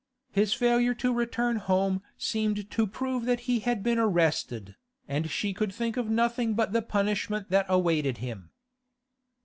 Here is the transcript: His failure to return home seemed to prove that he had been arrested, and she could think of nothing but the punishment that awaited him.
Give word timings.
His 0.31 0.51
failure 0.55 0.95
to 0.95 1.13
return 1.13 1.57
home 1.57 2.01
seemed 2.17 2.71
to 2.71 2.87
prove 2.87 3.25
that 3.25 3.41
he 3.41 3.59
had 3.59 3.83
been 3.83 3.99
arrested, 3.99 4.75
and 5.07 5.29
she 5.29 5.53
could 5.53 5.71
think 5.71 5.95
of 5.95 6.09
nothing 6.09 6.55
but 6.55 6.73
the 6.73 6.81
punishment 6.81 7.51
that 7.51 7.67
awaited 7.69 8.17
him. 8.17 8.49